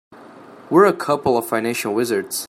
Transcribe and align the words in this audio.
We're 0.71 0.85
a 0.87 0.93
couple 0.97 1.37
of 1.37 1.45
financial 1.47 1.93
wizards. 1.93 2.39